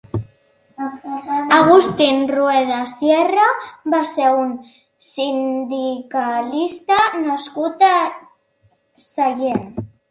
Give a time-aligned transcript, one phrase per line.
[1.57, 3.45] Agustín Rueda Sierra
[3.95, 4.57] va ser un
[5.11, 7.97] sindicalista nascut a
[9.11, 9.67] Sallent.